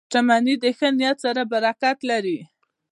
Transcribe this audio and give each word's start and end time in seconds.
•شتمني 0.09 0.55
د 0.63 0.65
ښه 0.77 0.87
نیت 0.97 1.17
سره 1.25 1.41
برکت 1.51 1.97
لري. 2.09 2.37